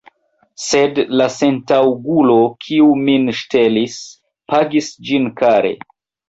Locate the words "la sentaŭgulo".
1.19-2.37